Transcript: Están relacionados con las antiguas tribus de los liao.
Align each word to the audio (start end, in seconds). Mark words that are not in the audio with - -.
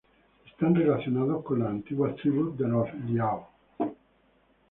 Están 0.47 0.73
relacionados 0.73 1.43
con 1.43 1.59
las 1.59 1.67
antiguas 1.69 2.15
tribus 2.15 2.57
de 2.57 2.67
los 2.67 2.91
liao. 3.05 3.49